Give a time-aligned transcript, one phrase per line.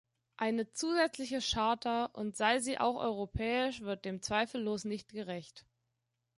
[0.35, 5.67] Eine zusätzliche Charta und sei sie auch europäisch, wird dem zweifellos nicht gerecht.